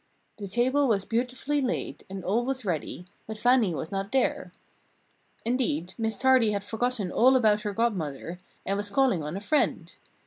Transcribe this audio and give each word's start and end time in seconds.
The 0.39 0.47
table 0.47 0.87
was 0.87 1.05
beautifully 1.05 1.61
laid, 1.61 2.05
and 2.09 2.25
all 2.25 2.43
was 2.43 2.65
ready, 2.65 3.05
but 3.27 3.37
Fannie 3.37 3.75
was 3.75 3.91
not 3.91 4.11
there. 4.11 4.51
Indeed, 5.45 5.93
Miss 5.95 6.17
Tardy 6.17 6.53
had 6.53 6.63
forgotten 6.63 7.11
all 7.11 7.35
about 7.35 7.61
her 7.61 7.73
Godmother, 7.75 8.39
and 8.65 8.77
was 8.77 8.89
calling 8.89 9.21
on 9.21 9.37
a 9.37 9.39
friend. 9.39 9.93